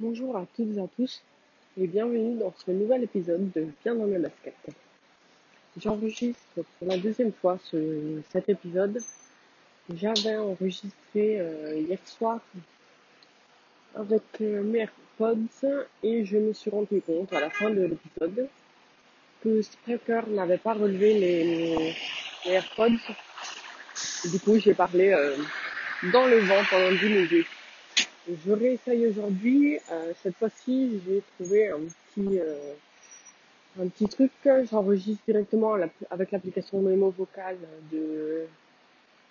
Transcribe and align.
Bonjour 0.00 0.34
à 0.34 0.46
toutes 0.56 0.74
et 0.78 0.80
à 0.80 0.86
tous 0.96 1.22
et 1.78 1.86
bienvenue 1.86 2.38
dans 2.38 2.54
ce 2.56 2.70
nouvel 2.70 3.02
épisode 3.02 3.52
de 3.52 3.66
Bien 3.84 3.94
dans 3.94 4.06
mes 4.06 4.18
baskets. 4.18 4.54
J'enregistre 5.76 6.38
pour 6.54 6.88
la 6.88 6.96
deuxième 6.96 7.32
fois 7.32 7.58
ce, 7.64 8.22
cet 8.32 8.48
épisode. 8.48 8.98
J'avais 9.94 10.38
enregistré 10.38 11.38
euh, 11.38 11.78
hier 11.78 11.98
soir 12.06 12.40
avec 13.94 14.22
euh, 14.40 14.62
mes 14.62 14.88
AirPods 15.18 15.68
et 16.02 16.24
je 16.24 16.38
me 16.38 16.54
suis 16.54 16.70
rendu 16.70 17.02
compte 17.02 17.30
à 17.34 17.40
la 17.40 17.50
fin 17.50 17.68
de 17.68 17.82
l'épisode 17.82 18.48
que 19.44 19.60
Spreaker 19.60 20.26
n'avait 20.30 20.56
pas 20.56 20.72
relevé 20.72 21.12
les, 21.18 21.44
les 22.46 22.52
AirPods. 22.52 23.12
Du 24.32 24.40
coup, 24.40 24.58
j'ai 24.58 24.72
parlé 24.72 25.10
euh, 25.10 25.36
dans 26.10 26.26
le 26.26 26.38
vent 26.38 26.62
pendant 26.70 26.90
10 26.90 27.04
minutes. 27.04 27.59
Je 28.30 28.52
réessaye 28.52 29.06
aujourd'hui. 29.06 29.78
Euh, 29.90 30.12
cette 30.22 30.36
fois-ci, 30.36 31.00
j'ai 31.06 31.22
trouvé 31.34 31.68
un 31.68 31.80
petit, 31.80 32.38
euh, 32.38 32.74
un 33.80 33.88
petit 33.88 34.06
truc. 34.06 34.30
J'enregistre 34.70 35.22
directement 35.26 35.74
avec 36.10 36.30
l'application 36.30 36.80
Memo 36.80 37.10
Vocal 37.10 37.56
de, 37.90 38.46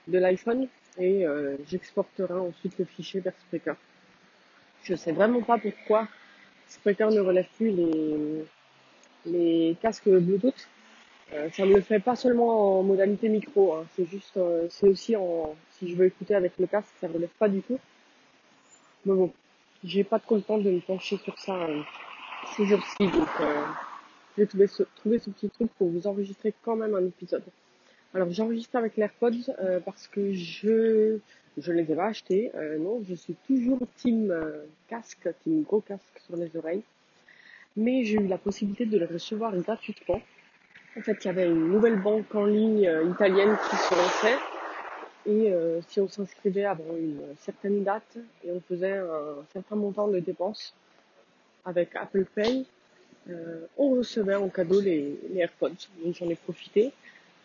de 0.08 0.18
l'iPhone 0.18 0.68
et 0.98 1.26
euh, 1.26 1.56
j'exporterai 1.68 2.34
ensuite 2.34 2.78
le 2.78 2.86
fichier 2.86 3.22
vers 3.22 3.34
Spreaker. 3.48 3.76
Je 4.84 4.96
sais 4.96 5.12
vraiment 5.12 5.42
pas 5.42 5.58
pourquoi 5.58 6.08
Spreaker 6.68 7.12
ne 7.12 7.22
relève 7.22 7.48
plus 7.56 7.70
les, 7.70 8.46
les 9.26 9.78
casques 9.82 10.10
Bluetooth. 10.10 10.68
Ça 11.52 11.64
me 11.64 11.76
le 11.76 11.82
fait 11.82 12.00
pas 12.00 12.16
seulement 12.16 12.80
en 12.80 12.84
modalité 12.84 13.30
micro, 13.30 13.76
hein. 13.76 13.86
c'est 13.96 14.06
juste, 14.08 14.40
c'est 14.72 14.88
aussi 14.88 15.16
en, 15.16 15.56
si 15.74 15.88
je 15.88 15.96
veux 15.96 16.08
écouter 16.08 16.34
avec 16.34 16.54
le 16.58 16.66
casque, 16.66 16.90
ça 17.00 17.08
relève 17.08 17.30
pas 17.38 17.48
du 17.48 17.62
tout. 17.62 17.78
Mais 19.06 19.14
bon, 19.14 19.32
j'ai 19.84 20.04
pas 20.04 20.20
trop 20.20 20.36
le 20.36 20.42
temps 20.42 20.58
de 20.58 20.70
me 20.70 20.80
pencher 20.80 21.18
sur 21.18 21.38
ça 21.40 21.56
euh, 21.56 21.82
ces 22.56 22.66
jours-ci, 22.66 23.08
donc 23.08 23.30
euh, 23.40 23.66
j'ai 24.38 24.48
trouvé 24.48 24.68
ce, 24.68 24.84
trouvé 24.96 25.20
ce 25.20 25.30
petit 25.30 25.50
truc 25.50 25.72
pour 25.78 25.90
vous 25.90 26.08
enregistrer 26.08 26.54
quand 26.64 26.76
même 26.76 26.96
un 26.96 27.06
épisode. 27.06 27.44
Alors 28.14 28.32
j'enregistre 28.32 28.76
avec 28.76 28.98
l'AirPods 28.98 29.52
euh, 29.60 29.80
parce 29.80 30.08
que 30.08 30.34
je 30.34 31.20
je 31.58 31.72
les 31.72 31.92
ai 31.92 31.96
pas 31.96 32.08
achetés. 32.08 32.52
Euh, 32.56 32.78
non, 32.78 33.04
je 33.08 33.16
suis 33.16 33.36
toujours 33.48 33.80
team 33.98 34.32
euh, 34.32 34.66
casque, 34.88 35.30
team 35.44 35.64
gros 35.64 35.82
casque 35.82 36.20
sur 36.26 36.36
les 36.36 36.56
oreilles. 36.56 36.84
Mais 37.76 38.04
j'ai 38.04 38.16
eu 38.16 38.28
la 38.28 38.38
possibilité 38.38 38.86
de 38.86 38.98
les 38.98 39.06
recevoir 39.06 39.56
gratuitement. 39.58 40.22
En 40.98 41.02
fait, 41.02 41.18
il 41.24 41.28
y 41.28 41.30
avait 41.30 41.48
une 41.48 41.70
nouvelle 41.70 42.02
banque 42.02 42.34
en 42.34 42.46
ligne 42.46 42.88
euh, 42.88 43.10
italienne 43.10 43.58
qui 43.70 43.76
se 43.76 43.94
lançait 43.94 44.38
et 45.26 45.52
euh, 45.52 45.82
si 45.88 46.00
on 46.00 46.08
s'inscrivait 46.08 46.66
avant 46.66 46.96
une 46.98 47.22
certaine 47.40 47.84
date 47.84 48.18
et 48.44 48.52
on 48.52 48.62
faisait 48.62 48.98
un 48.98 49.44
certain 49.52 49.76
montant 49.76 50.08
de 50.08 50.20
dépenses 50.20 50.74
avec 51.66 51.96
Apple 51.96 52.26
Pay, 52.26 52.66
euh, 53.30 53.66
on 53.78 53.92
recevait 53.92 54.36
en 54.36 54.50
cadeau 54.50 54.80
les, 54.80 55.18
AirPods. 55.36 55.88
Donc 56.04 56.16
j'en 56.16 56.30
ai 56.30 56.36
profité. 56.36 56.92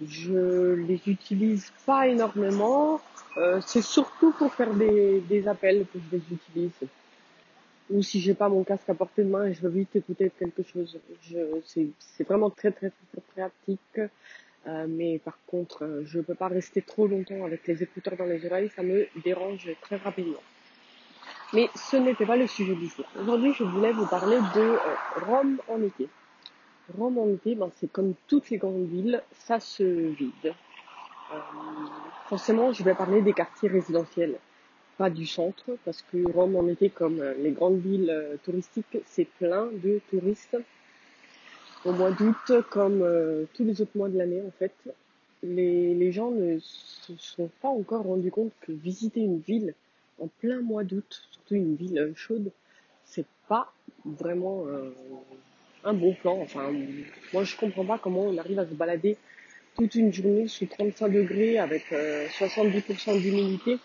Je 0.04 0.74
les 0.74 1.00
utilise 1.06 1.72
pas 1.86 2.08
énormément. 2.08 3.00
Euh, 3.36 3.60
c'est 3.64 3.82
surtout 3.82 4.32
pour 4.32 4.52
faire 4.54 4.72
des, 4.74 5.48
appels 5.48 5.84
que 5.92 5.98
je 5.98 6.16
les 6.16 6.22
utilise. 6.32 6.88
Ou 7.90 8.02
si 8.02 8.20
j'ai 8.20 8.34
pas 8.34 8.48
mon 8.48 8.64
casque 8.64 8.88
à 8.88 8.94
portée 8.94 9.24
de 9.24 9.28
main 9.28 9.46
et 9.46 9.52
je 9.52 9.60
veux 9.60 9.68
vite 9.68 9.94
écouter 9.94 10.30
quelque 10.38 10.62
chose. 10.62 10.98
C'est, 11.66 12.24
vraiment 12.24 12.50
très 12.50 12.70
très, 12.70 12.90
très 12.90 13.20
pratique. 13.34 14.00
Euh, 14.66 14.86
mais 14.88 15.18
par 15.18 15.38
contre, 15.46 15.84
euh, 15.84 16.02
je 16.06 16.18
ne 16.18 16.22
peux 16.22 16.34
pas 16.34 16.48
rester 16.48 16.80
trop 16.80 17.06
longtemps 17.06 17.44
avec 17.44 17.66
les 17.66 17.82
écouteurs 17.82 18.16
dans 18.16 18.24
les 18.24 18.46
oreilles, 18.46 18.70
ça 18.74 18.82
me 18.82 19.06
dérange 19.22 19.68
très 19.82 19.96
rapidement. 19.96 20.42
Mais 21.52 21.68
ce 21.74 21.96
n'était 21.96 22.24
pas 22.24 22.36
le 22.36 22.46
sujet 22.46 22.74
du 22.74 22.86
jour. 22.86 23.04
Aujourd'hui, 23.20 23.52
je 23.52 23.62
voulais 23.62 23.92
vous 23.92 24.06
parler 24.06 24.38
de 24.54 24.60
euh, 24.60 24.78
Rome 25.26 25.58
en 25.68 25.82
été. 25.82 26.08
Rome 26.98 27.18
en 27.18 27.28
été, 27.28 27.54
ben, 27.54 27.70
c'est 27.76 27.92
comme 27.92 28.14
toutes 28.26 28.48
les 28.50 28.56
grandes 28.56 28.86
villes, 28.86 29.22
ça 29.32 29.60
se 29.60 29.82
vide. 29.82 30.54
Forcément, 32.26 32.72
je 32.72 32.82
vais 32.84 32.94
parler 32.94 33.22
des 33.22 33.32
quartiers 33.32 33.68
résidentiels, 33.68 34.38
pas 34.98 35.10
du 35.10 35.26
centre, 35.26 35.64
parce 35.84 36.02
que 36.02 36.30
Rome 36.32 36.56
en 36.56 36.68
été, 36.68 36.90
comme 36.90 37.22
les 37.38 37.50
grandes 37.50 37.80
villes 37.80 38.38
touristiques, 38.44 38.98
c'est 39.06 39.24
plein 39.24 39.66
de 39.72 40.00
touristes 40.10 40.56
au 41.84 41.92
mois 41.92 42.10
d'août, 42.10 42.52
comme 42.70 43.02
euh, 43.02 43.44
tous 43.54 43.64
les 43.64 43.80
autres 43.80 43.96
mois 43.96 44.08
de 44.08 44.16
l'année 44.16 44.42
en 44.46 44.50
fait, 44.58 44.72
les, 45.42 46.12
gens 46.12 46.30
ne 46.30 46.58
se 46.58 47.12
sont 47.18 47.50
pas 47.60 47.68
encore 47.68 48.04
rendus 48.04 48.30
compte 48.30 48.52
que 48.62 48.72
visiter 48.72 49.20
une 49.20 49.40
ville 49.40 49.74
en 50.18 50.28
plein 50.40 50.60
mois 50.60 50.84
d'août, 50.84 51.22
surtout 51.32 51.54
une 51.54 51.76
ville 51.76 52.12
chaude, 52.16 52.50
c'est 53.04 53.26
pas 53.48 53.72
vraiment 54.04 54.64
euh, 54.66 54.90
un 55.84 55.92
bon 55.92 56.14
plan. 56.14 56.38
Enfin, 56.40 56.72
moi 57.32 57.44
je 57.44 57.56
comprends 57.56 57.84
pas 57.84 57.98
comment 57.98 58.22
on 58.22 58.38
arrive 58.38 58.58
à 58.58 58.66
se 58.66 58.74
balader 58.74 59.18
toute 59.76 59.94
une 59.96 60.12
journée 60.12 60.48
sous 60.48 60.66
35 60.66 61.08
degrés 61.08 61.58
avec 61.58 61.92
euh, 61.92 62.26
70% 62.28 63.20
d'humidité. 63.20 63.78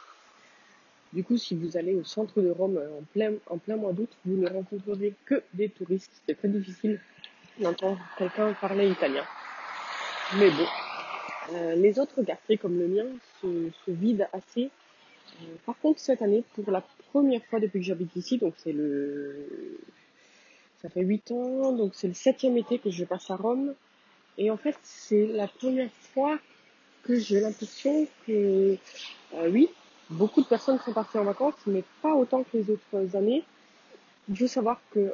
Du 1.12 1.24
coup, 1.24 1.38
si 1.38 1.56
vous 1.56 1.76
allez 1.76 1.96
au 1.96 2.04
centre 2.04 2.40
de 2.40 2.52
Rome 2.52 2.78
en 2.78 3.04
plein, 3.14 3.34
en 3.48 3.58
plein 3.58 3.76
mois 3.76 3.94
d'août, 3.94 4.10
vous 4.26 4.38
ne 4.38 4.48
rencontrerez 4.48 5.16
que 5.26 5.42
des 5.56 5.68
touristes. 5.68 6.22
C'est 6.28 6.36
très 6.36 6.48
difficile 6.48 7.00
d'entendre 7.60 8.00
quelqu'un 8.18 8.54
parler 8.54 8.90
italien. 8.90 9.24
Mais 10.38 10.50
bon, 10.52 10.66
euh, 11.54 11.76
les 11.76 12.00
autres 12.00 12.22
quartiers 12.24 12.58
comme 12.58 12.78
le 12.78 12.88
mien 12.88 13.06
se, 13.42 13.92
vident 13.92 14.28
assez. 14.34 14.70
Euh, 15.42 15.46
par 15.66 15.78
contre, 15.80 16.00
cette 16.00 16.22
année, 16.22 16.44
pour 16.54 16.70
la 16.72 16.84
première 17.12 17.44
fois 17.46 17.60
depuis 17.60 17.80
que 17.80 17.86
j'habite 17.86 18.16
ici, 18.16 18.38
donc 18.38 18.54
c'est 18.58 18.72
le, 18.72 19.48
ça 20.82 20.90
fait 20.90 21.02
huit 21.02 21.32
ans, 21.32 21.72
donc 21.72 21.96
c'est 21.96 22.08
le 22.08 22.14
septième 22.14 22.58
été 22.58 22.80
que 22.80 22.92
je 22.92 23.04
passe 23.06 23.30
à 23.32 23.36
Rome. 23.36 23.74
Et 24.38 24.52
en 24.52 24.58
fait, 24.58 24.78
c'est 24.84 25.28
la 25.28 25.48
première 25.48 25.90
fois 26.14 26.38
que 27.04 27.16
j'ai 27.16 27.40
l'impression 27.40 28.08
que, 28.28 28.78
euh, 29.34 29.50
oui, 29.50 29.70
beaucoup 30.10 30.42
de 30.42 30.48
personnes 30.48 30.80
sont 30.80 30.94
parties 30.94 31.18
en 31.18 31.24
vacances, 31.24 31.56
mais 31.66 31.84
pas 32.02 32.14
autant 32.14 32.44
que 32.44 32.58
les 32.58 32.70
autres 32.70 33.16
années. 33.16 33.44
Il 34.30 34.38
faut 34.38 34.48
savoir 34.48 34.80
que 34.92 35.14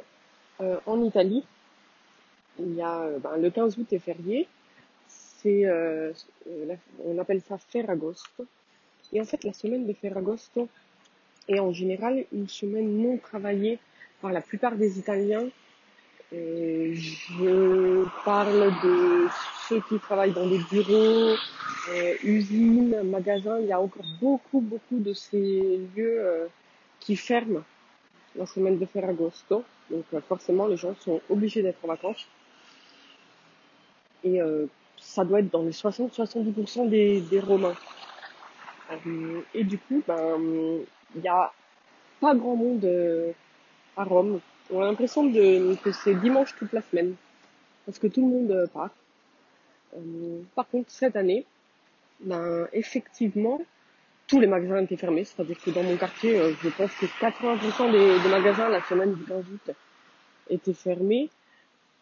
en 0.86 1.02
Italie, 1.04 1.44
euh, 2.60 3.18
ben, 3.18 3.36
le 3.38 3.50
15 3.50 3.78
août 3.78 3.92
est 3.92 3.98
férié. 3.98 4.46
C'est, 5.08 5.66
euh, 5.66 6.12
on 7.04 7.18
appelle 7.18 7.40
ça 7.40 7.58
Ferragosto. 7.58 8.46
Et 9.12 9.20
en 9.20 9.24
fait, 9.24 9.44
la 9.44 9.52
semaine 9.52 9.86
de 9.86 9.92
Ferragosto 9.92 10.68
est 11.48 11.60
en 11.60 11.72
général 11.72 12.24
une 12.32 12.48
semaine 12.48 12.96
non 12.96 13.18
travaillée 13.18 13.78
par 14.20 14.32
la 14.32 14.40
plupart 14.40 14.74
des 14.76 14.98
Italiens. 14.98 15.48
Je 16.32 18.04
parle 18.24 18.72
de 18.82 19.28
ceux 19.68 19.80
qui 19.88 19.98
travaillent 19.98 20.32
dans 20.32 20.48
des 20.48 20.58
bureaux, 20.70 21.36
euh, 21.88 22.14
usines, 22.24 23.00
magasins. 23.04 23.60
Il 23.60 23.66
y 23.66 23.72
a 23.72 23.80
encore 23.80 24.04
beaucoup, 24.20 24.60
beaucoup 24.60 24.98
de 24.98 25.12
ces 25.12 25.80
lieux 25.96 26.18
euh, 26.20 26.46
qui 27.00 27.16
ferment 27.16 27.62
la 28.34 28.46
semaine 28.46 28.78
de 28.78 28.86
Ferragosto. 28.86 29.64
Donc 29.90 30.04
euh, 30.12 30.20
forcément, 30.20 30.66
les 30.66 30.76
gens 30.76 30.94
sont 31.00 31.20
obligés 31.30 31.62
d'être 31.62 31.78
en 31.84 31.88
vacances 31.88 32.26
et 34.26 34.40
euh, 34.40 34.66
ça 34.98 35.24
doit 35.24 35.40
être 35.40 35.50
dans 35.50 35.62
les 35.62 35.70
60-70% 35.70 36.88
des, 36.88 37.40
Romains. 37.40 37.76
Euh, 38.90 39.40
et 39.54 39.64
du 39.64 39.78
coup, 39.78 40.02
ben, 40.06 40.38
il 41.14 41.22
y 41.22 41.28
a 41.28 41.52
pas 42.20 42.34
grand 42.34 42.56
monde 42.56 42.84
euh, 42.84 43.32
à 43.96 44.04
Rome. 44.04 44.40
On 44.70 44.82
a 44.82 44.86
l'impression 44.86 45.30
que 45.32 45.92
c'est 45.92 46.14
dimanche 46.14 46.56
toute 46.56 46.72
la 46.72 46.82
semaine, 46.82 47.14
parce 47.84 47.98
que 47.98 48.08
tout 48.08 48.22
le 48.22 48.26
monde 48.26 48.70
part. 48.72 48.90
Par 50.54 50.68
contre, 50.68 50.90
cette 50.90 51.14
année, 51.14 51.46
ben, 52.20 52.66
effectivement, 52.72 53.60
tous 54.26 54.40
les 54.40 54.48
magasins 54.48 54.82
étaient 54.82 54.96
fermés, 54.96 55.24
c'est-à-dire 55.24 55.58
que 55.60 55.70
dans 55.70 55.84
mon 55.84 55.96
quartier, 55.96 56.36
je 56.62 56.68
pense 56.70 56.90
que 56.96 57.06
80% 57.06 57.92
des, 57.92 58.22
des 58.22 58.28
magasins 58.28 58.68
la 58.68 58.82
semaine 58.82 59.14
du 59.14 59.22
15 59.22 59.44
août 59.52 59.74
étaient 60.50 60.74
fermés 60.74 61.30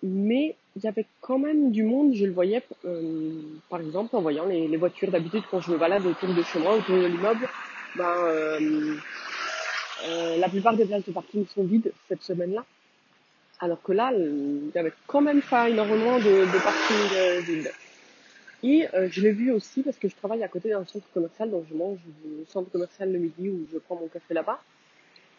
mais 0.04 0.56
il 0.76 0.82
y 0.82 0.88
avait 0.88 1.06
quand 1.20 1.38
même 1.38 1.70
du 1.70 1.84
monde, 1.84 2.14
je 2.14 2.24
le 2.24 2.32
voyais, 2.32 2.62
euh, 2.84 3.32
par 3.70 3.80
exemple, 3.80 4.16
en 4.16 4.20
voyant 4.20 4.44
les, 4.46 4.76
voitures 4.76 5.10
d'habitude 5.10 5.44
quand 5.50 5.60
je 5.60 5.70
me 5.70 5.78
balade 5.78 6.04
autour 6.04 6.34
de 6.34 6.42
chez 6.42 6.58
moi, 6.58 6.74
autour 6.74 6.96
de 6.96 7.06
l'immeuble, 7.06 7.48
ben, 7.96 8.16
euh, 8.24 8.96
euh, 10.08 10.36
la 10.38 10.48
plupart 10.48 10.74
des 10.76 10.84
places 10.84 11.04
de 11.04 11.12
parking 11.12 11.46
sont 11.46 11.62
vides 11.62 11.92
cette 12.08 12.22
semaine-là. 12.22 12.64
Alors 13.60 13.80
que 13.82 13.92
là, 13.92 14.12
il 14.12 14.72
y 14.74 14.78
avait 14.78 14.92
quand 15.06 15.20
même 15.20 15.42
pas 15.42 15.68
énormément 15.70 16.18
de, 16.18 16.52
de 16.52 16.62
parking 16.62 16.96
euh, 17.12 17.40
vide. 17.40 17.72
Et 18.64 18.88
je 19.10 19.20
l'ai 19.20 19.32
vu 19.32 19.52
aussi 19.52 19.82
parce 19.82 19.98
que 19.98 20.08
je 20.08 20.16
travaille 20.16 20.42
à 20.42 20.48
côté 20.48 20.70
d'un 20.70 20.86
centre 20.86 21.06
commercial, 21.12 21.50
donc 21.50 21.66
je 21.70 21.76
mange 21.76 21.98
au 22.24 22.50
centre 22.50 22.70
commercial 22.70 23.12
le 23.12 23.18
midi 23.18 23.50
où 23.50 23.66
je 23.70 23.78
prends 23.78 23.96
mon 23.96 24.08
café 24.08 24.32
là-bas. 24.32 24.58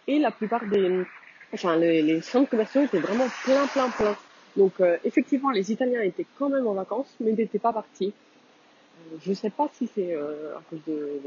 Et 0.06 0.20
la 0.20 0.30
plupart 0.30 0.64
des, 0.68 1.04
enfin, 1.52 1.76
les, 1.76 2.04
les 2.04 2.22
centres 2.22 2.52
commerciaux 2.52 2.84
étaient 2.84 3.00
vraiment 3.00 3.28
plein, 3.44 3.66
plein, 3.66 3.90
plein. 3.90 4.16
Donc 4.58 4.80
euh, 4.80 4.98
effectivement, 5.04 5.52
les 5.52 5.72
Italiens 5.72 6.02
étaient 6.02 6.26
quand 6.38 6.50
même 6.50 6.68
en 6.68 6.74
vacances, 6.74 7.14
mais 7.20 7.32
n'étaient 7.34 7.60
pas 7.60 7.74
partis. 7.74 8.14
Euh, 8.14 9.18
je 9.24 9.32
ne 9.32 9.36
sais 9.36 9.50
pas 9.50 9.70
si 9.74 9.90
c'est 9.94 10.14
euh, 10.14 10.56
à 10.58 10.62
cause 10.70 10.80
de, 10.88 11.22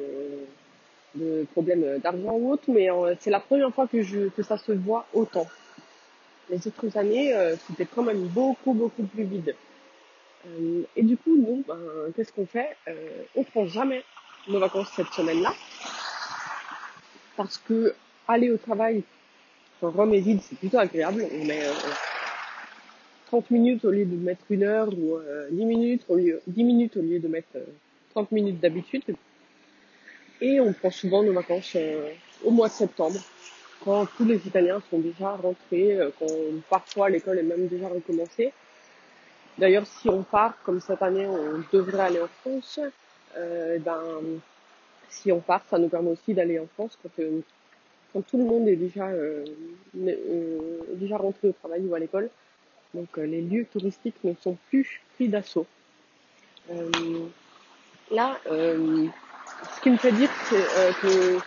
de, 1.15 1.23
de 1.23 1.47
problèmes 1.53 1.99
d'argent 1.99 2.33
ou 2.33 2.53
autre, 2.53 2.65
mais 2.69 2.89
c'est 3.21 3.31
la 3.31 3.41
première 3.41 3.73
fois 3.73 3.87
que, 3.87 4.03
je, 4.03 4.29
que 4.29 4.43
ça 4.43 4.57
se 4.57 4.73
voit 4.73 5.07
autant. 5.13 5.47
Les 6.51 6.67
autres 6.67 6.97
années, 6.97 7.35
c'était 7.67 7.85
quand 7.85 8.03
même 8.03 8.27
beaucoup, 8.29 8.73
beaucoup 8.73 9.03
plus 9.03 9.25
vide. 9.25 9.55
et 10.97 11.03
du 11.03 11.17
coup, 11.19 11.37
nous, 11.37 11.63
ben, 11.69 11.79
qu'est-ce 12.17 12.33
qu'on 12.33 12.47
fait? 12.47 12.75
On 13.37 13.45
prend 13.45 13.67
jamais 13.67 14.03
nos 14.49 14.59
vacances 14.59 14.89
cette 14.97 15.09
semaine-là, 15.09 15.53
parce 17.37 17.59
que 17.59 17.95
aller 18.27 18.51
au 18.51 18.57
travail 18.57 19.03
quand 19.81 19.91
Rome 19.91 20.15
est 20.15 20.21
vide, 20.21 20.41
c'est 20.43 20.59
plutôt 20.59 20.79
agréable. 20.79 21.27
On 21.33 21.45
met 21.45 21.61
30 23.29 23.51
minutes 23.51 23.85
au 23.85 23.91
lieu 23.91 24.05
de 24.05 24.17
mettre 24.17 24.43
une 24.51 24.65
heure 24.65 24.89
ou 24.89 25.19
10 25.51 25.65
minutes 25.65 26.05
au 26.09 26.17
lieu 26.17 26.41
10 26.47 26.65
minutes 26.65 26.97
au 26.97 27.03
lieu 27.03 27.19
de 27.19 27.29
mettre 27.29 27.57
30 28.15 28.33
minutes 28.33 28.61
d'habitude. 28.61 29.05
Et 30.41 30.61
on 30.61 30.73
prend 30.73 30.91
souvent 30.91 31.23
nos 31.23 31.33
vacances 31.33 31.73
euh, 31.77 32.11
au 32.45 32.51
mois 32.51 32.69
de 32.69 32.73
septembre, 32.73 33.19
quand 33.85 34.07
tous 34.17 34.25
les 34.25 34.47
Italiens 34.47 34.81
sont 34.89 34.99
déjà 34.99 35.33
rentrés, 35.33 35.99
euh, 35.99 36.11
quand 36.19 36.27
parfois 36.71 37.11
l'école 37.11 37.39
est 37.39 37.43
même 37.43 37.67
déjà 37.67 37.89
recommencée. 37.89 38.53
D'ailleurs, 39.59 39.87
si 39.87 40.09
on 40.09 40.23
part, 40.23 40.55
comme 40.63 40.81
cette 40.81 41.03
année, 41.03 41.27
on 41.27 41.65
devrait 41.73 42.01
aller 42.01 42.21
en 42.21 42.29
France, 42.41 42.79
euh, 43.37 43.79
ben, 43.81 44.01
si 45.09 45.33
on 45.33 45.41
part, 45.41 45.63
ça 45.69 45.79
nous 45.79 45.89
permet 45.89 46.11
aussi 46.11 46.35
d'aller 46.35 46.61
en 46.61 46.67
France 46.75 46.97
quand, 47.03 47.11
euh, 47.19 47.41
quand 48.13 48.23
tout 48.23 48.39
le 48.39 48.45
monde 48.45 48.69
est 48.69 48.77
déjà, 48.77 49.09
euh, 49.09 49.45
déjà 49.95 51.17
rentré 51.17 51.49
au 51.49 51.53
travail 51.53 51.85
ou 51.85 51.95
à 51.95 51.99
l'école. 51.99 52.31
Donc 52.95 53.17
les 53.17 53.43
lieux 53.43 53.67
touristiques 53.67 54.23
ne 54.25 54.35
sont 54.41 54.57
plus 54.69 55.01
pris 55.15 55.29
d'assaut. 55.29 55.67
là, 58.11 58.39
ce 59.77 59.81
qui 59.81 59.91
me 59.91 59.97
fait 59.97 60.13
dire 60.13 60.31
euh, 60.53 60.93
que, 61.01 61.39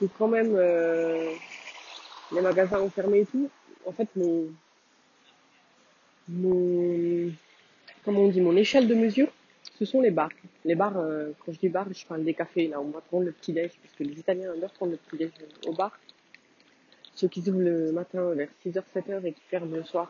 que 0.00 0.04
quand 0.18 0.28
même 0.28 0.54
euh, 0.56 1.32
les 2.32 2.40
magasins 2.40 2.80
ont 2.80 2.90
fermé 2.90 3.20
et 3.20 3.26
tout, 3.26 3.50
en 3.86 3.92
fait 3.92 4.08
mon, 4.16 4.46
mon 6.28 7.30
comment 8.04 8.20
on 8.20 8.28
dit 8.28 8.40
mon 8.40 8.56
échelle 8.56 8.88
de 8.88 8.94
mesure, 8.94 9.28
ce 9.78 9.84
sont 9.84 10.00
les 10.00 10.10
bars. 10.10 10.30
Les 10.64 10.74
bars, 10.74 10.96
euh, 10.96 11.30
quand 11.44 11.52
je 11.52 11.58
dis 11.58 11.68
bars, 11.68 11.86
je 11.92 12.06
parle 12.06 12.24
des 12.24 12.34
cafés, 12.34 12.68
là 12.68 12.80
on 12.80 12.90
va 12.90 13.00
prendre 13.00 13.24
le 13.24 13.32
petit 13.32 13.52
déj, 13.52 13.72
parce 13.82 13.94
que 13.94 14.04
les 14.04 14.18
Italiens 14.18 14.52
adorent 14.52 14.72
prendre 14.72 14.92
le 14.92 14.98
petit 14.98 15.16
déj 15.16 15.30
au 15.66 15.72
bar. 15.72 15.98
Ceux 17.14 17.28
qui 17.28 17.40
ouvrent 17.48 17.60
le 17.60 17.92
matin 17.92 18.32
vers 18.34 18.48
6h, 18.64 18.82
7h 18.94 19.24
et 19.24 19.32
qui 19.32 19.42
ferment 19.50 19.76
le 19.76 19.84
soir 19.84 20.08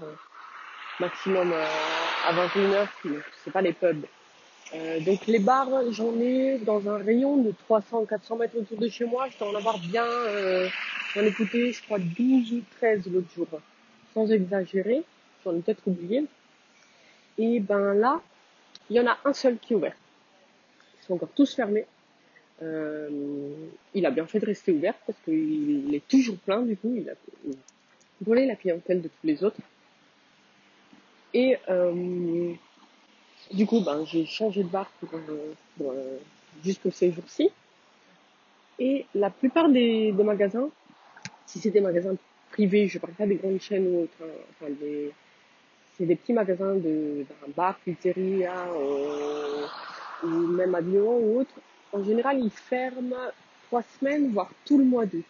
maximum 1.00 1.52
à 2.26 2.32
21h, 2.32 2.88
c'est 3.42 3.50
pas 3.50 3.62
les 3.62 3.72
pubs. 3.72 4.04
Euh, 4.74 5.00
donc 5.00 5.26
les 5.26 5.40
bars, 5.40 5.68
j'en 5.90 6.14
ai 6.20 6.58
dans 6.58 6.88
un 6.88 6.98
rayon 6.98 7.38
de 7.38 7.52
300-400 7.68 8.38
mètres 8.38 8.56
autour 8.56 8.78
de 8.78 8.88
chez 8.88 9.04
moi. 9.04 9.26
Je 9.28 9.38
dois 9.38 9.48
en 9.48 9.54
avoir 9.54 9.78
bien, 9.78 10.04
euh, 10.04 10.68
j'en 11.14 11.22
ai 11.22 11.32
coûté 11.32 11.72
je 11.72 11.82
crois 11.82 11.98
12 11.98 12.52
ou 12.52 12.60
13 12.76 13.06
l'autre 13.10 13.28
jour, 13.34 13.48
sans 14.14 14.30
exagérer. 14.30 15.02
J'en 15.44 15.56
ai 15.56 15.60
peut-être 15.60 15.82
oublié. 15.86 16.24
Et 17.38 17.58
ben 17.58 17.94
là, 17.94 18.20
il 18.90 18.96
y 18.96 19.00
en 19.00 19.06
a 19.06 19.18
un 19.24 19.32
seul 19.32 19.58
qui 19.58 19.72
est 19.72 19.76
ouvert. 19.76 19.96
Ils 21.00 21.06
sont 21.06 21.14
encore 21.14 21.30
tous 21.34 21.54
fermés. 21.54 21.86
Euh, 22.62 23.39
il 23.94 24.06
a 24.06 24.10
bien 24.10 24.26
fait 24.26 24.38
de 24.38 24.46
rester 24.46 24.72
ouvert 24.72 24.94
parce 25.06 25.18
qu'il 25.24 25.94
est 25.94 26.06
toujours 26.08 26.36
plein 26.36 26.62
du 26.62 26.76
coup. 26.76 26.94
Il 26.96 27.08
a 27.08 27.14
volé 28.22 28.46
la 28.46 28.56
clientèle 28.56 29.02
de 29.02 29.08
tous 29.08 29.26
les 29.26 29.42
autres. 29.44 29.60
Et 31.32 31.56
euh, 31.68 32.52
du 33.52 33.66
coup, 33.66 33.80
ben, 33.80 34.04
j'ai 34.04 34.26
changé 34.26 34.62
de 34.62 34.68
bar 34.68 34.90
pour, 35.00 35.10
euh, 35.14 35.52
pour 35.76 35.92
euh, 35.92 36.18
ces 36.92 37.12
jours-ci. 37.12 37.50
Et 38.78 39.06
la 39.14 39.30
plupart 39.30 39.68
des, 39.68 40.12
magasins, 40.12 40.70
si 41.46 41.58
c'est 41.58 41.70
des 41.70 41.80
magasins 41.80 42.16
privés, 42.50 42.88
je 42.88 42.98
parle 42.98 43.12
pas 43.12 43.26
des 43.26 43.36
grandes 43.36 43.60
chaînes 43.60 43.86
ou 43.86 44.02
autres, 44.02 44.16
hein, 44.22 44.26
enfin 44.50 44.70
des, 44.80 45.12
c'est 45.96 46.06
des 46.06 46.16
petits 46.16 46.32
magasins 46.32 46.74
de, 46.76 47.26
d'un 47.28 47.52
bar, 47.54 47.78
pizzeria, 47.84 48.54
euh, 48.74 49.66
ou 50.24 50.28
même 50.28 50.74
habillement 50.74 51.18
ou 51.18 51.40
autre. 51.40 51.52
En 51.92 52.02
général, 52.02 52.38
ils 52.40 52.50
ferment 52.50 53.30
trois 53.70 53.84
semaines, 54.00 54.32
voire 54.32 54.50
tout 54.64 54.78
le 54.78 54.84
mois 54.84 55.06
d'août. 55.06 55.24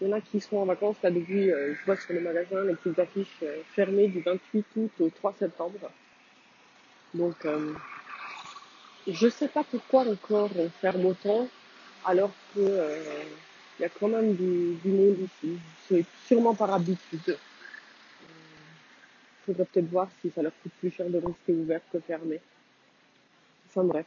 Il 0.00 0.06
y 0.06 0.10
en 0.12 0.16
a 0.16 0.20
qui 0.20 0.40
sont 0.40 0.58
en 0.58 0.66
vacances 0.66 0.96
là 1.02 1.10
depuis, 1.10 1.50
euh, 1.50 1.74
je 1.74 1.84
vois 1.84 1.96
sur 1.96 2.12
les 2.14 2.20
magasins 2.20 2.62
les 2.62 2.76
petites 2.76 2.98
affiches 3.00 3.42
euh, 3.42 3.60
fermées 3.74 4.06
du 4.06 4.20
28 4.20 4.64
août 4.76 4.92
au 5.00 5.10
3 5.10 5.34
septembre. 5.36 5.90
Donc, 7.12 7.44
euh, 7.44 7.72
je 9.08 9.28
sais 9.28 9.48
pas 9.48 9.64
pourquoi 9.64 10.06
encore 10.06 10.50
on 10.56 10.70
ferme 10.80 11.06
autant, 11.06 11.48
alors 12.04 12.30
que 12.54 12.60
euh, 12.60 13.02
il 13.78 13.82
y 13.82 13.84
a 13.84 13.88
quand 13.88 14.08
même 14.08 14.36
du, 14.36 14.76
du 14.84 14.90
monde 14.90 15.16
ici. 15.18 15.58
C'est 15.88 16.04
sûrement 16.24 16.54
par 16.54 16.72
habitude. 16.72 17.36
Faudrait 19.44 19.64
peut-être 19.64 19.90
voir 19.90 20.08
si 20.20 20.30
ça 20.30 20.42
leur 20.42 20.52
coûte 20.62 20.72
plus 20.78 20.92
cher 20.92 21.10
de 21.10 21.18
rester 21.18 21.52
ouvert 21.52 21.80
que 21.92 21.98
fermé. 21.98 22.38
Enfin 23.68 23.82
bref. 23.82 24.06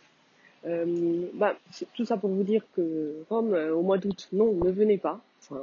Euh, 0.65 1.27
bah, 1.33 1.57
tout 1.95 2.05
ça 2.05 2.17
pour 2.17 2.29
vous 2.29 2.43
dire 2.43 2.63
que 2.75 3.23
Rome, 3.29 3.53
euh, 3.53 3.73
au 3.73 3.81
mois 3.81 3.97
d'août, 3.97 4.27
non, 4.33 4.53
ne 4.53 4.71
venez 4.71 4.97
pas. 4.97 5.21
Enfin, 5.41 5.61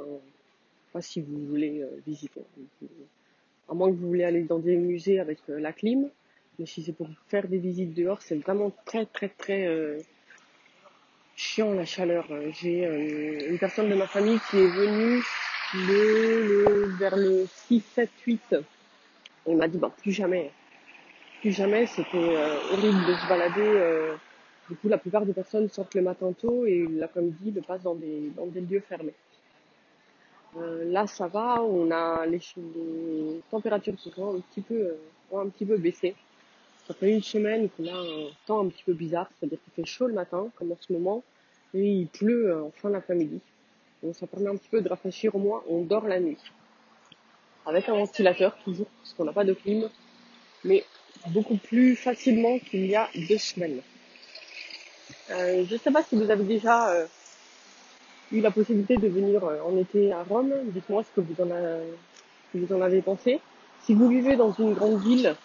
pas 0.93 1.01
si 1.01 1.21
vous 1.21 1.45
voulez 1.47 1.85
visiter. 2.05 2.41
À 3.69 3.73
moins 3.73 3.89
que 3.89 3.95
vous 3.95 4.07
voulez 4.07 4.23
aller 4.23 4.43
dans 4.43 4.59
des 4.59 4.75
musées 4.75 5.19
avec 5.19 5.39
la 5.47 5.73
clim. 5.73 6.09
Mais 6.59 6.65
si 6.65 6.81
c'est 6.81 6.93
pour 6.93 7.07
faire 7.27 7.47
des 7.47 7.59
visites 7.59 7.93
dehors, 7.93 8.21
c'est 8.21 8.35
vraiment 8.35 8.71
très 8.85 9.05
très 9.05 9.29
très 9.29 9.67
euh, 9.67 9.99
chiant 11.35 11.73
la 11.73 11.85
chaleur. 11.85 12.25
J'ai 12.59 12.85
euh, 12.85 13.51
une 13.51 13.59
personne 13.59 13.89
de 13.89 13.95
ma 13.95 14.07
famille 14.07 14.39
qui 14.49 14.57
est 14.57 14.67
venue 14.67 15.23
le, 15.75 16.95
vers 16.97 17.15
le 17.15 17.45
6, 17.67 17.83
7, 17.93 18.09
8. 18.25 18.55
Il 19.47 19.55
m'a 19.55 19.67
dit, 19.67 19.77
bah, 19.77 19.91
plus 20.01 20.11
jamais. 20.11 20.51
Plus 21.41 21.51
jamais, 21.51 21.85
c'était 21.85 22.17
euh, 22.17 22.57
horrible 22.71 23.05
de 23.05 23.13
se 23.13 23.29
balader. 23.29 24.17
Du 24.69 24.75
coup, 24.75 24.89
la 24.89 24.97
plupart 24.97 25.25
des 25.25 25.33
personnes 25.33 25.69
sortent 25.69 25.95
le 25.95 26.01
matin 26.01 26.33
tôt 26.33 26.65
et 26.65 26.85
l'après-midi 26.87 27.51
le 27.51 27.61
passent 27.61 27.83
dans 27.83 27.95
des, 27.95 28.31
dans 28.35 28.47
des 28.47 28.61
lieux 28.61 28.81
fermés. 28.81 29.13
là, 30.55 31.07
ça 31.07 31.27
va, 31.27 31.61
on 31.61 31.89
a 31.91 32.25
les, 32.25 32.41
températures 33.49 33.97
se 33.99 34.09
sont 34.09 34.35
un 34.35 34.39
petit 34.39 34.61
peu, 34.61 34.95
ont 35.31 35.39
un 35.39 35.49
peu 35.49 35.77
baissé. 35.77 36.15
Ça 36.87 36.93
fait 36.93 37.11
une 37.11 37.23
semaine 37.23 37.69
qu'on 37.69 37.85
a 37.87 37.97
un 37.97 38.29
temps 38.45 38.65
un 38.65 38.69
petit 38.69 38.83
peu 38.83 38.93
bizarre, 38.93 39.29
c'est-à-dire 39.37 39.59
qu'il 39.63 39.73
fait 39.73 39.89
chaud 39.89 40.07
le 40.07 40.13
matin, 40.13 40.49
comme 40.55 40.71
en 40.71 40.77
ce 40.79 40.91
moment, 40.93 41.23
et 41.73 41.85
il 41.85 42.07
pleut 42.07 42.49
euh, 42.49 42.63
en 42.63 42.71
fin 42.71 42.89
d'après-midi. 42.89 43.39
Donc 44.01 44.15
ça 44.15 44.27
permet 44.27 44.49
un 44.49 44.55
petit 44.55 44.69
peu 44.69 44.81
de 44.81 44.87
rafraîchir 44.87 45.35
au 45.35 45.39
moins, 45.39 45.63
on 45.67 45.81
dort 45.81 46.07
la 46.07 46.19
nuit. 46.19 46.37
Avec 47.65 47.89
un 47.89 47.93
ventilateur 47.95 48.57
toujours, 48.63 48.87
parce 49.01 49.13
qu'on 49.13 49.25
n'a 49.25 49.33
pas 49.33 49.43
de 49.43 49.53
clim, 49.53 49.89
mais 50.63 50.85
beaucoup 51.29 51.57
plus 51.57 51.95
facilement 51.95 52.57
qu'il 52.59 52.85
y 52.85 52.95
a 52.95 53.09
deux 53.27 53.37
semaines. 53.37 53.81
Euh, 55.29 55.65
je 55.67 55.73
ne 55.73 55.79
sais 55.79 55.91
pas 55.91 56.03
si 56.03 56.15
vous 56.15 56.29
avez 56.29 56.43
déjà 56.43 56.89
euh, 56.89 57.05
eu 58.31 58.41
la 58.41 58.51
possibilité 58.51 58.97
de 58.97 59.07
venir 59.07 59.43
en 59.43 59.77
été 59.77 60.11
à 60.11 60.23
Rome. 60.23 60.53
Dites-moi 60.65 61.03
ce 61.03 61.21
que 61.21 61.25
vous 61.25 62.73
en, 62.73 62.81
avez 62.81 63.01
pensé. 63.01 63.39
Si 63.83 63.93
vous 63.93 64.07
vivez 64.07 64.35
dans 64.35 64.51
une 64.51 64.73
grande 64.73 65.01
ville, 65.01 65.35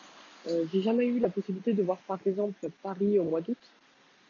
euh, 0.48 0.64
j'ai 0.72 0.82
jamais 0.82 1.06
eu 1.06 1.18
la 1.18 1.28
possibilité 1.28 1.72
de 1.72 1.82
voir 1.82 1.98
par 1.98 2.18
exemple 2.26 2.68
Paris 2.82 3.18
au 3.18 3.24
mois 3.24 3.40
d'août. 3.40 3.58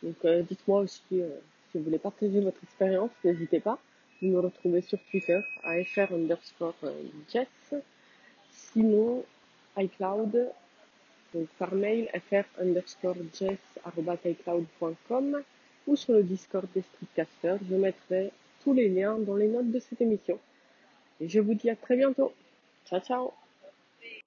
Donc 0.03 0.17
euh, 0.25 0.43
dites-moi 0.43 0.81
aussi 0.81 1.03
euh, 1.13 1.29
si 1.71 1.79
vous 1.79 1.85
voulez 1.85 1.99
partager 1.99 2.41
votre 2.41 2.63
expérience, 2.63 3.11
n'hésitez 3.25 3.61
pas. 3.61 3.79
Vous 4.21 4.29
me 4.29 4.39
retrouvez 4.39 4.83
sur 4.83 4.99
Twitter 5.11 5.41
à 5.65 5.83
fr 5.85 6.13
underscore. 6.13 6.75
Sinon, 8.51 9.25
iCloud, 9.77 10.51
donc 11.35 11.49
par 11.59 11.75
mail 11.75 12.09
fr 12.29 12.45
underscore 12.61 13.17
ou 15.87 15.97
sur 15.97 16.13
le 16.13 16.23
Discord 16.23 16.67
des 16.75 16.83
Streetcasters. 16.83 17.59
Je 17.69 17.77
mettrai 17.77 18.31
tous 18.63 18.73
les 18.73 18.89
liens 18.89 19.19
dans 19.19 19.37
les 19.37 19.49
notes 19.49 19.71
de 19.71 19.79
cette 19.79 20.01
émission. 20.01 20.39
Et 21.21 21.29
je 21.29 21.41
vous 21.41 21.55
dis 21.55 21.71
à 21.71 21.77
très 21.77 21.97
bientôt. 21.97 22.33
Ciao 22.87 23.01
ciao 23.01 23.42